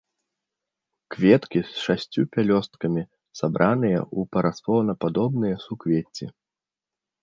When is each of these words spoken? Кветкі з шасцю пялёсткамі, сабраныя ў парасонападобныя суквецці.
Кветкі 1.15 1.59
з 1.67 1.71
шасцю 1.83 2.21
пялёсткамі, 2.37 3.03
сабраныя 3.43 3.99
ў 4.17 4.35
парасонападобныя 4.35 5.55
суквецці. 5.69 6.25